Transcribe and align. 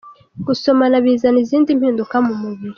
Gusomana 0.45 0.95
bizana 1.03 1.37
izindi 1.43 1.69
mpinduka 1.79 2.15
ku 2.25 2.33
mubiri. 2.41 2.69